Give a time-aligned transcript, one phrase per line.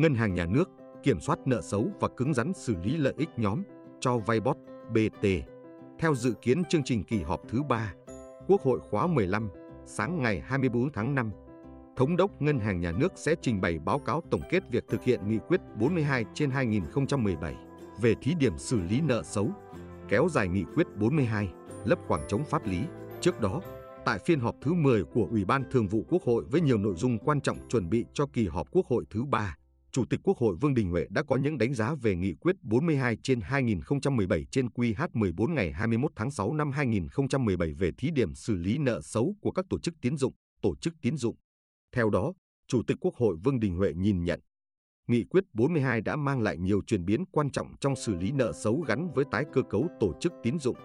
[0.00, 0.70] Ngân hàng Nhà nước
[1.02, 3.62] kiểm soát nợ xấu và cứng rắn xử lý lợi ích nhóm
[4.00, 4.56] cho vay bot
[4.90, 5.26] BT.
[5.98, 7.94] Theo dự kiến chương trình kỳ họp thứ 3,
[8.46, 9.48] Quốc hội khóa 15,
[9.86, 11.30] sáng ngày 24 tháng 5,
[11.96, 15.02] Thống đốc Ngân hàng Nhà nước sẽ trình bày báo cáo tổng kết việc thực
[15.02, 17.54] hiện nghị quyết 42 trên 2017
[18.00, 19.48] về thí điểm xử lý nợ xấu,
[20.08, 21.48] kéo dài nghị quyết 42,
[21.84, 22.80] lấp khoảng trống pháp lý.
[23.20, 23.60] Trước đó,
[24.04, 26.94] tại phiên họp thứ 10 của Ủy ban Thường vụ Quốc hội với nhiều nội
[26.96, 29.56] dung quan trọng chuẩn bị cho kỳ họp Quốc hội thứ 3,
[29.92, 32.56] Chủ tịch Quốc hội Vương Đình Huệ đã có những đánh giá về nghị quyết
[32.62, 38.56] 42 trên 2017 trên QH14 ngày 21 tháng 6 năm 2017 về thí điểm xử
[38.56, 41.36] lý nợ xấu của các tổ chức tiến dụng, tổ chức tiến dụng.
[41.92, 42.32] Theo đó,
[42.68, 44.40] Chủ tịch Quốc hội Vương Đình Huệ nhìn nhận,
[45.10, 48.52] Nghị quyết 42 đã mang lại nhiều chuyển biến quan trọng trong xử lý nợ
[48.52, 50.76] xấu gắn với tái cơ cấu tổ chức tín dụng.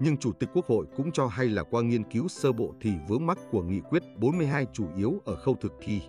[0.00, 2.90] Nhưng Chủ tịch Quốc hội cũng cho hay là qua nghiên cứu sơ bộ thì
[3.08, 6.00] vướng mắc của Nghị quyết 42 chủ yếu ở khâu thực thi.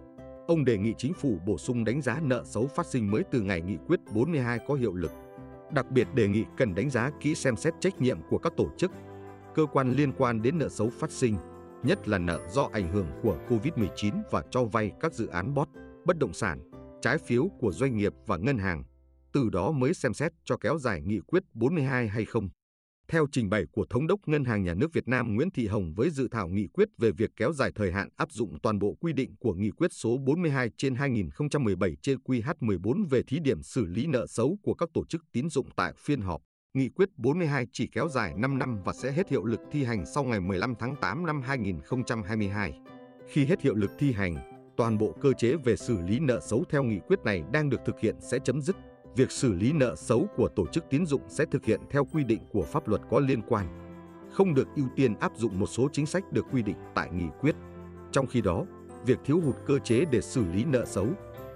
[0.49, 3.41] Ông đề nghị chính phủ bổ sung đánh giá nợ xấu phát sinh mới từ
[3.41, 5.12] ngày nghị quyết 42 có hiệu lực.
[5.73, 8.70] Đặc biệt đề nghị cần đánh giá kỹ xem xét trách nhiệm của các tổ
[8.77, 8.92] chức,
[9.55, 11.36] cơ quan liên quan đến nợ xấu phát sinh,
[11.83, 15.67] nhất là nợ do ảnh hưởng của COVID-19 và cho vay các dự án bot,
[16.05, 18.83] bất động sản, trái phiếu của doanh nghiệp và ngân hàng,
[19.33, 22.50] từ đó mới xem xét cho kéo dài nghị quyết 42 hay không.
[23.11, 25.93] Theo trình bày của Thống đốc Ngân hàng Nhà nước Việt Nam Nguyễn Thị Hồng
[25.95, 28.95] với dự thảo nghị quyết về việc kéo dài thời hạn áp dụng toàn bộ
[28.99, 33.85] quy định của nghị quyết số 42 trên 2017 trên QH14 về thí điểm xử
[33.85, 36.41] lý nợ xấu của các tổ chức tín dụng tại phiên họp,
[36.73, 40.05] nghị quyết 42 chỉ kéo dài 5 năm và sẽ hết hiệu lực thi hành
[40.05, 42.80] sau ngày 15 tháng 8 năm 2022.
[43.27, 44.35] Khi hết hiệu lực thi hành,
[44.77, 47.80] toàn bộ cơ chế về xử lý nợ xấu theo nghị quyết này đang được
[47.85, 48.75] thực hiện sẽ chấm dứt
[49.15, 52.23] việc xử lý nợ xấu của tổ chức tín dụng sẽ thực hiện theo quy
[52.23, 53.67] định của pháp luật có liên quan,
[54.31, 57.27] không được ưu tiên áp dụng một số chính sách được quy định tại nghị
[57.39, 57.55] quyết.
[58.11, 58.65] Trong khi đó,
[59.05, 61.07] việc thiếu hụt cơ chế để xử lý nợ xấu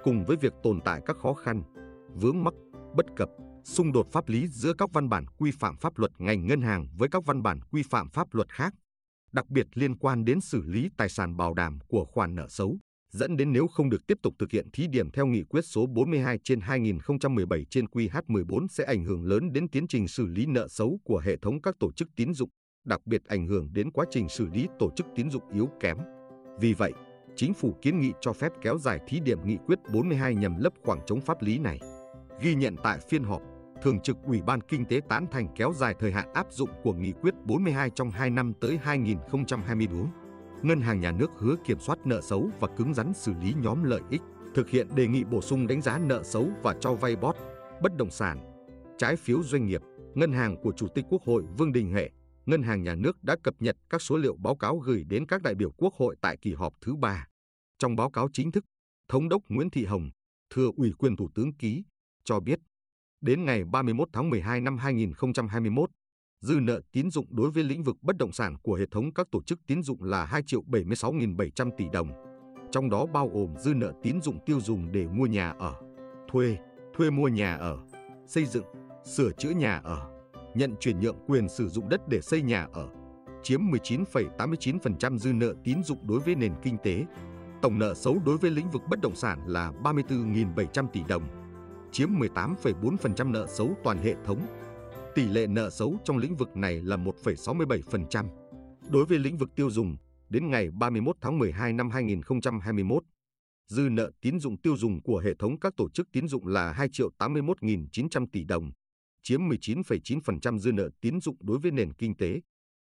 [0.03, 1.63] cùng với việc tồn tại các khó khăn,
[2.15, 2.53] vướng mắc,
[2.95, 3.29] bất cập,
[3.63, 6.87] xung đột pháp lý giữa các văn bản quy phạm pháp luật ngành ngân hàng
[6.97, 8.73] với các văn bản quy phạm pháp luật khác,
[9.31, 12.77] đặc biệt liên quan đến xử lý tài sản bảo đảm của khoản nợ xấu
[13.13, 15.85] dẫn đến nếu không được tiếp tục thực hiện thí điểm theo nghị quyết số
[15.85, 20.67] 42 trên 2017 trên QH14 sẽ ảnh hưởng lớn đến tiến trình xử lý nợ
[20.67, 22.49] xấu của hệ thống các tổ chức tín dụng,
[22.85, 25.97] đặc biệt ảnh hưởng đến quá trình xử lý tổ chức tín dụng yếu kém.
[26.59, 26.91] Vì vậy,
[27.35, 30.73] chính phủ kiến nghị cho phép kéo dài thí điểm nghị quyết 42 nhằm lấp
[30.83, 31.79] khoảng trống pháp lý này.
[32.41, 33.41] Ghi nhận tại phiên họp,
[33.81, 36.93] Thường trực Ủy ban Kinh tế tán thành kéo dài thời hạn áp dụng của
[36.93, 40.22] nghị quyết 42 trong 2 năm tới 2024.
[40.63, 43.83] Ngân hàng Nhà nước hứa kiểm soát nợ xấu và cứng rắn xử lý nhóm
[43.83, 44.21] lợi ích,
[44.55, 47.35] thực hiện đề nghị bổ sung đánh giá nợ xấu và cho vay bot,
[47.81, 48.53] bất động sản,
[48.97, 49.81] trái phiếu doanh nghiệp.
[50.13, 52.09] Ngân hàng của Chủ tịch Quốc hội Vương Đình Huệ,
[52.45, 55.41] Ngân hàng Nhà nước đã cập nhật các số liệu báo cáo gửi đến các
[55.41, 57.27] đại biểu Quốc hội tại kỳ họp thứ ba.
[57.79, 58.65] Trong báo cáo chính thức,
[59.07, 60.09] Thống đốc Nguyễn Thị Hồng,
[60.49, 61.83] thừa ủy quyền Thủ tướng ký,
[62.23, 62.59] cho biết,
[63.21, 65.89] đến ngày 31 tháng 12 năm 2021,
[66.43, 69.27] Dư nợ tín dụng đối với lĩnh vực bất động sản của hệ thống các
[69.31, 72.11] tổ chức tín dụng là 2 triệu 76.700 tỷ đồng.
[72.71, 75.73] Trong đó bao gồm dư nợ tín dụng tiêu dùng để mua nhà ở,
[76.31, 76.57] thuê,
[76.97, 77.77] thuê mua nhà ở,
[78.27, 78.65] xây dựng,
[79.05, 80.09] sửa chữa nhà ở,
[80.55, 82.89] nhận chuyển nhượng quyền sử dụng đất để xây nhà ở,
[83.43, 87.05] chiếm 19,89% dư nợ tín dụng đối với nền kinh tế.
[87.61, 91.23] Tổng nợ xấu đối với lĩnh vực bất động sản là 34.700 tỷ đồng,
[91.91, 94.39] chiếm 18,4% nợ xấu toàn hệ thống
[95.15, 98.25] Tỷ lệ nợ xấu trong lĩnh vực này là 1,67%.
[98.89, 99.97] Đối với lĩnh vực tiêu dùng,
[100.29, 103.03] đến ngày 31 tháng 12 năm 2021,
[103.67, 106.71] dư nợ tín dụng tiêu dùng của hệ thống các tổ chức tín dụng là
[106.71, 108.71] 2 triệu 81.900 tỷ đồng,
[109.23, 112.41] chiếm 19,9% dư nợ tín dụng đối với nền kinh tế.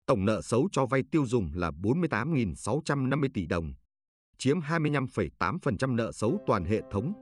[0.05, 3.73] Tổng nợ xấu cho vay tiêu dùng là 48.650 tỷ đồng,
[4.37, 7.13] chiếm 25,8% nợ xấu toàn hệ thống.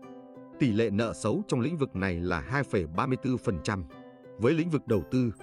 [0.59, 4.02] Tỷ lệ nợ xấu trong lĩnh vực này là 2,34%.
[4.43, 5.33] Với lĩnh vực đầu tư,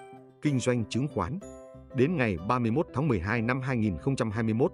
[0.42, 1.38] kinh doanh chứng khoán,
[1.94, 4.72] đến ngày 31 tháng 12 năm 2021,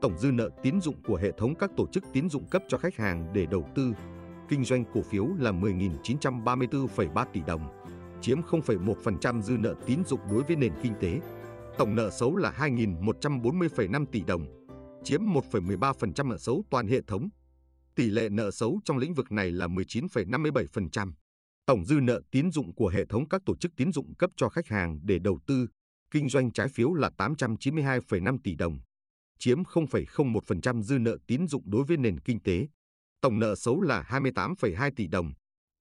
[0.00, 2.78] tổng dư nợ tín dụng của hệ thống các tổ chức tín dụng cấp cho
[2.78, 3.92] khách hàng để đầu tư,
[4.48, 7.62] kinh doanh cổ phiếu là 10.934,3 tỷ đồng,
[8.20, 11.20] chiếm 0,1% dư nợ tín dụng đối với nền kinh tế.
[11.78, 14.46] Tổng nợ xấu là 2.140,5 tỷ đồng,
[15.04, 17.28] chiếm 1,13% nợ xấu toàn hệ thống.
[17.94, 21.10] Tỷ lệ nợ xấu trong lĩnh vực này là 19,57%.
[21.68, 24.48] Tổng dư nợ tín dụng của hệ thống các tổ chức tín dụng cấp cho
[24.48, 25.66] khách hàng để đầu tư,
[26.10, 28.78] kinh doanh trái phiếu là 892,5 tỷ đồng,
[29.38, 32.68] chiếm 0,01% dư nợ tín dụng đối với nền kinh tế.
[33.20, 35.32] Tổng nợ xấu là 28,2 tỷ đồng,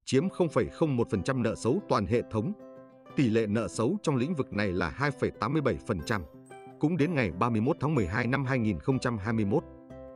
[0.06, 2.54] chiếm 0,01% nợ xấu toàn hệ thống.
[3.16, 6.22] Tỷ lệ nợ xấu trong lĩnh vực này là 2,87%.
[6.80, 9.64] Cũng đến ngày 31 tháng 12 năm 2021,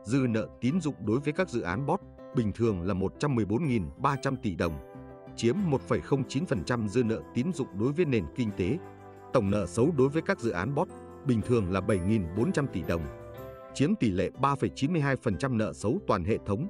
[0.04, 2.00] dư nợ tín dụng đối với các dự án bot,
[2.36, 4.91] bình thường là 114.300 tỷ đồng,
[5.36, 5.56] chiếm
[5.88, 8.78] 1,09% dư nợ tín dụng đối với nền kinh tế.
[9.32, 10.88] Tổng nợ xấu đối với các dự án bot
[11.26, 13.02] bình thường là 7.400 tỷ đồng,
[13.74, 16.66] chiếm tỷ lệ 3,92% nợ xấu toàn hệ thống.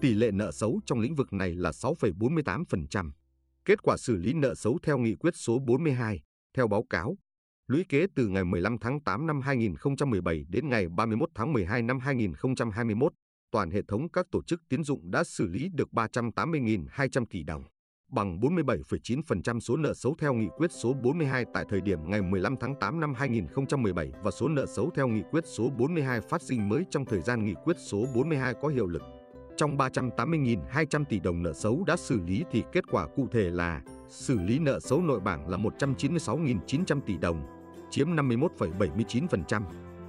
[0.00, 3.10] Tỷ lệ nợ xấu trong lĩnh vực này là 6,48%.
[3.64, 6.22] Kết quả xử lý nợ xấu theo nghị quyết số 42,
[6.54, 7.16] theo báo cáo,
[7.66, 11.98] lũy kế từ ngày 15 tháng 8 năm 2017 đến ngày 31 tháng 12 năm
[11.98, 13.12] 2021,
[13.50, 17.64] toàn hệ thống các tổ chức tiến dụng đã xử lý được 380.200 tỷ đồng,
[18.08, 22.56] bằng 47,9% số nợ xấu theo nghị quyết số 42 tại thời điểm ngày 15
[22.60, 26.68] tháng 8 năm 2017 và số nợ xấu theo nghị quyết số 42 phát sinh
[26.68, 29.02] mới trong thời gian nghị quyết số 42 có hiệu lực.
[29.56, 33.82] Trong 380.200 tỷ đồng nợ xấu đã xử lý thì kết quả cụ thể là
[34.08, 37.42] xử lý nợ xấu nội bảng là 196.900 tỷ đồng,
[37.90, 39.62] chiếm 51,79%.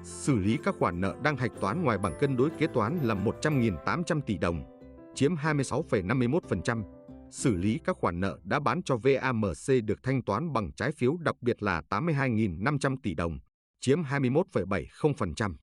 [0.03, 3.15] Xử lý các khoản nợ đang hạch toán ngoài bảng cân đối kế toán là
[3.15, 4.63] 100.800 tỷ đồng,
[5.15, 6.98] chiếm 26,51%.
[7.31, 11.17] Xử lý các khoản nợ đã bán cho VAMC được thanh toán bằng trái phiếu
[11.17, 13.39] đặc biệt là 82.500 tỷ đồng,
[13.79, 15.55] chiếm 21,70%.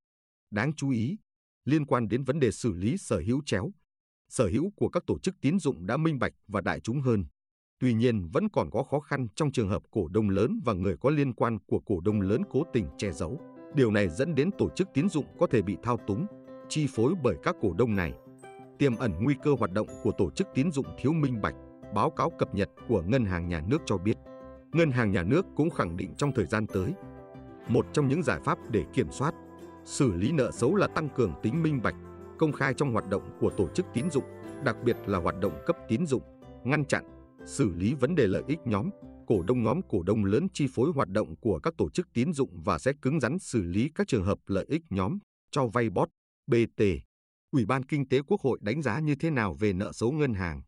[0.50, 1.16] Đáng chú ý,
[1.64, 3.70] liên quan đến vấn đề xử lý sở hữu chéo.
[4.28, 7.24] Sở hữu của các tổ chức tín dụng đã minh bạch và đại chúng hơn.
[7.78, 10.96] Tuy nhiên vẫn còn có khó khăn trong trường hợp cổ đông lớn và người
[11.00, 13.40] có liên quan của cổ đông lớn cố tình che giấu.
[13.74, 16.26] Điều này dẫn đến tổ chức tín dụng có thể bị thao túng,
[16.68, 18.12] chi phối bởi các cổ đông này.
[18.78, 21.54] Tiềm ẩn nguy cơ hoạt động của tổ chức tín dụng thiếu minh bạch,
[21.94, 24.16] báo cáo cập nhật của Ngân hàng Nhà nước cho biết.
[24.72, 26.92] Ngân hàng Nhà nước cũng khẳng định trong thời gian tới,
[27.68, 29.34] một trong những giải pháp để kiểm soát
[29.86, 31.94] xử lý nợ xấu là tăng cường tính minh bạch,
[32.38, 34.24] công khai trong hoạt động của tổ chức tín dụng,
[34.64, 36.22] đặc biệt là hoạt động cấp tín dụng,
[36.64, 37.04] ngăn chặn,
[37.46, 38.90] xử lý vấn đề lợi ích nhóm,
[39.26, 42.32] cổ đông nhóm cổ đông lớn chi phối hoạt động của các tổ chức tín
[42.32, 45.18] dụng và sẽ cứng rắn xử lý các trường hợp lợi ích nhóm,
[45.50, 46.08] cho vay bot,
[46.46, 46.82] BT.
[47.56, 50.34] Ủy ban Kinh tế Quốc hội đánh giá như thế nào về nợ xấu ngân
[50.34, 50.62] hàng?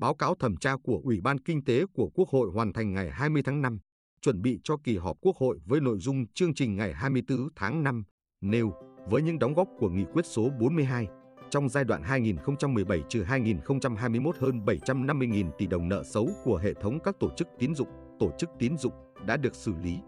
[0.00, 3.10] Báo cáo thẩm tra của Ủy ban Kinh tế của Quốc hội hoàn thành ngày
[3.10, 3.78] 20 tháng 5,
[4.22, 7.82] chuẩn bị cho kỳ họp Quốc hội với nội dung chương trình ngày 24 tháng
[7.82, 8.04] 5
[8.40, 8.72] nêu
[9.06, 11.06] với những đóng góp của nghị quyết số 42
[11.50, 17.30] trong giai đoạn 2017-2021 hơn 750.000 tỷ đồng nợ xấu của hệ thống các tổ
[17.36, 17.88] chức tín dụng,
[18.18, 18.92] tổ chức tín dụng
[19.26, 19.98] đã được xử lý.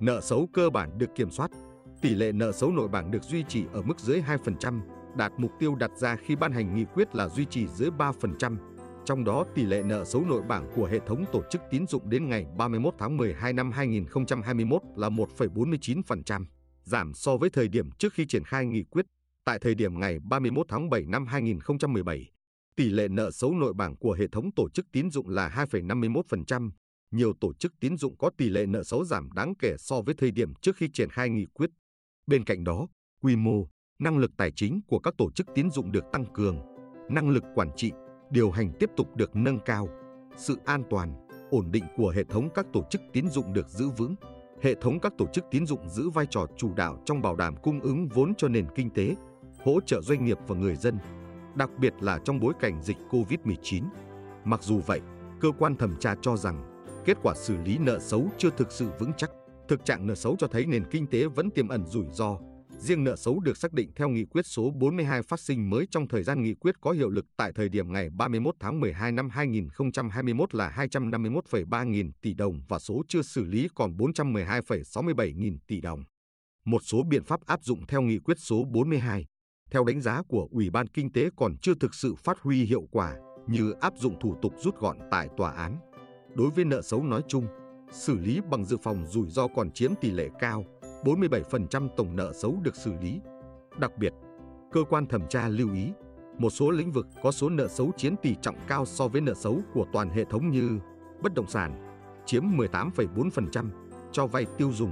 [0.00, 1.50] Nợ xấu cơ bản được kiểm soát,
[2.02, 4.80] tỷ lệ nợ xấu nội bảng được duy trì ở mức dưới 2%,
[5.16, 8.56] đạt mục tiêu đặt ra khi ban hành nghị quyết là duy trì dưới 3%.
[9.04, 12.10] Trong đó, tỷ lệ nợ xấu nội bảng của hệ thống tổ chức tín dụng
[12.10, 16.44] đến ngày 31 tháng 12 năm 2021 là 1,49%
[16.84, 19.06] giảm so với thời điểm trước khi triển khai nghị quyết.
[19.44, 22.30] Tại thời điểm ngày 31 tháng 7 năm 2017,
[22.76, 26.70] tỷ lệ nợ xấu nội bảng của hệ thống tổ chức tín dụng là 2,51%.
[27.10, 30.14] Nhiều tổ chức tín dụng có tỷ lệ nợ xấu giảm đáng kể so với
[30.14, 31.70] thời điểm trước khi triển khai nghị quyết.
[32.26, 32.88] Bên cạnh đó,
[33.22, 33.68] quy mô,
[34.00, 36.58] năng lực tài chính của các tổ chức tín dụng được tăng cường,
[37.08, 37.92] năng lực quản trị,
[38.30, 39.88] điều hành tiếp tục được nâng cao,
[40.36, 43.88] sự an toàn, ổn định của hệ thống các tổ chức tín dụng được giữ
[43.88, 44.14] vững
[44.62, 47.56] hệ thống các tổ chức tín dụng giữ vai trò chủ đạo trong bảo đảm
[47.62, 49.14] cung ứng vốn cho nền kinh tế,
[49.64, 50.98] hỗ trợ doanh nghiệp và người dân,
[51.54, 53.82] đặc biệt là trong bối cảnh dịch COVID-19.
[54.44, 55.00] Mặc dù vậy,
[55.40, 58.90] cơ quan thẩm tra cho rằng kết quả xử lý nợ xấu chưa thực sự
[58.98, 59.30] vững chắc.
[59.68, 62.38] Thực trạng nợ xấu cho thấy nền kinh tế vẫn tiềm ẩn rủi ro,
[62.80, 66.08] Riêng nợ xấu được xác định theo nghị quyết số 42 phát sinh mới trong
[66.08, 69.30] thời gian nghị quyết có hiệu lực tại thời điểm ngày 31 tháng 12 năm
[69.30, 75.80] 2021 là 251,3 nghìn tỷ đồng và số chưa xử lý còn 412,67 nghìn tỷ
[75.80, 76.04] đồng.
[76.64, 79.26] Một số biện pháp áp dụng theo nghị quyết số 42,
[79.70, 82.82] theo đánh giá của Ủy ban Kinh tế còn chưa thực sự phát huy hiệu
[82.90, 85.76] quả như áp dụng thủ tục rút gọn tại tòa án.
[86.34, 87.46] Đối với nợ xấu nói chung,
[87.92, 90.64] xử lý bằng dự phòng rủi ro còn chiếm tỷ lệ cao,
[91.04, 93.20] 47% tổng nợ xấu được xử lý.
[93.78, 94.12] Đặc biệt,
[94.72, 95.92] cơ quan thẩm tra lưu ý,
[96.38, 99.34] một số lĩnh vực có số nợ xấu chiếm tỷ trọng cao so với nợ
[99.34, 100.78] xấu của toàn hệ thống như
[101.22, 101.86] bất động sản,
[102.26, 103.68] chiếm 18,4%,
[104.12, 104.90] cho vay tiêu dùng,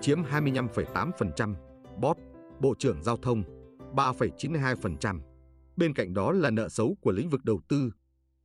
[0.00, 1.54] chiếm 25,8%,
[2.00, 2.16] bot,
[2.60, 3.42] bộ trưởng giao thông,
[3.94, 5.20] 3,92%.
[5.76, 7.90] Bên cạnh đó là nợ xấu của lĩnh vực đầu tư,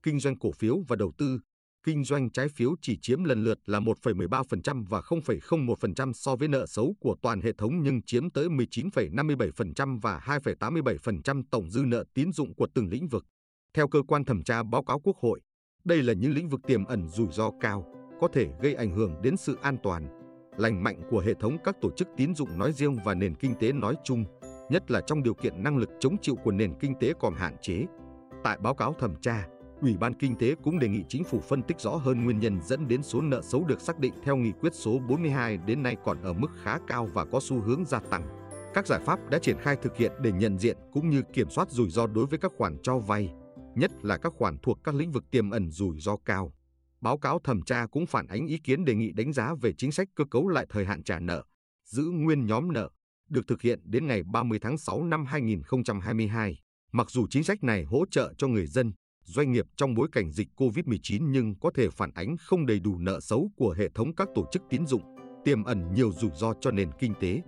[0.04, 1.40] kinh doanh cổ phiếu và đầu tư,
[1.84, 6.66] kinh doanh trái phiếu chỉ chiếm lần lượt là 1,13% và 0,01% so với nợ
[6.66, 12.32] xấu của toàn hệ thống nhưng chiếm tới 19,57% và 2,87% tổng dư nợ tín
[12.32, 13.26] dụng của từng lĩnh vực.
[13.74, 15.42] Theo cơ quan thẩm tra báo cáo Quốc hội,
[15.84, 17.86] đây là những lĩnh vực tiềm ẩn rủi ro cao,
[18.20, 20.08] có thể gây ảnh hưởng đến sự an toàn,
[20.58, 23.56] lành mạnh của hệ thống các tổ chức tín dụng nói riêng và nền kinh
[23.60, 24.26] tế nói chung,
[24.70, 27.56] nhất là trong điều kiện năng lực chống chịu của nền kinh tế còn hạn
[27.62, 27.86] chế.
[28.44, 29.48] Tại báo cáo thẩm tra,
[29.84, 32.60] Ủy ban Kinh tế cũng đề nghị chính phủ phân tích rõ hơn nguyên nhân
[32.62, 35.96] dẫn đến số nợ xấu được xác định theo nghị quyết số 42 đến nay
[36.04, 38.24] còn ở mức khá cao và có xu hướng gia tăng.
[38.74, 41.72] Các giải pháp đã triển khai thực hiện để nhận diện cũng như kiểm soát
[41.72, 43.34] rủi ro đối với các khoản cho vay,
[43.76, 46.54] nhất là các khoản thuộc các lĩnh vực tiềm ẩn rủi ro cao.
[47.02, 49.92] Báo cáo thẩm tra cũng phản ánh ý kiến đề nghị đánh giá về chính
[49.92, 51.44] sách cơ cấu lại thời hạn trả nợ,
[51.86, 52.90] giữ nguyên nhóm nợ,
[53.30, 56.60] được thực hiện đến ngày 30 tháng 6 năm 2022.
[56.92, 60.32] Mặc dù chính sách này hỗ trợ cho người dân, doanh nghiệp trong bối cảnh
[60.32, 64.16] dịch COVID-19 nhưng có thể phản ánh không đầy đủ nợ xấu của hệ thống
[64.16, 65.02] các tổ chức tín dụng,
[65.46, 67.42] tiềm ẩn nhiều rủi ro cho nền kinh tế.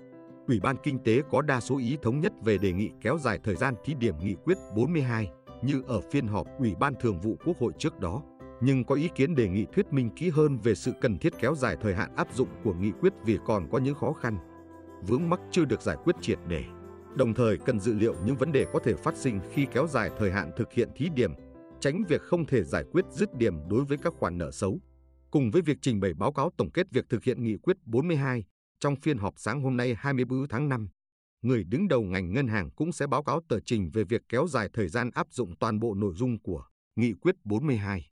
[0.47, 3.39] Ủy ban Kinh tế có đa số ý thống nhất về đề nghị kéo dài
[3.43, 5.29] thời gian thí điểm nghị quyết 42
[5.63, 8.23] như ở phiên họp Ủy ban Thường vụ Quốc hội trước đó,
[8.61, 11.55] nhưng có ý kiến đề nghị thuyết minh kỹ hơn về sự cần thiết kéo
[11.55, 14.37] dài thời hạn áp dụng của nghị quyết vì còn có những khó khăn,
[15.07, 16.63] vướng mắc chưa được giải quyết triệt để.
[17.15, 20.09] Đồng thời cần dự liệu những vấn đề có thể phát sinh khi kéo dài
[20.17, 21.31] thời hạn thực hiện thí điểm,
[21.85, 24.79] tránh việc không thể giải quyết dứt điểm đối với các khoản nợ xấu.
[25.31, 28.43] Cùng với việc trình bày báo cáo tổng kết việc thực hiện nghị quyết 42
[28.79, 30.89] trong phiên họp sáng hôm nay 24 tháng 5,
[31.41, 34.47] người đứng đầu ngành ngân hàng cũng sẽ báo cáo tờ trình về việc kéo
[34.47, 36.65] dài thời gian áp dụng toàn bộ nội dung của
[36.95, 38.09] Nghị quyết 42.